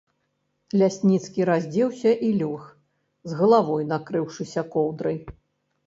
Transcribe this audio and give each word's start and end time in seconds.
Лясніцкі 0.81 1.45
раздзеўся 1.51 2.15
і 2.29 2.33
лёг, 2.41 2.61
з 3.31 3.41
галавой 3.43 3.83
накрыўшыся 3.95 4.69
коўдрай. 4.77 5.27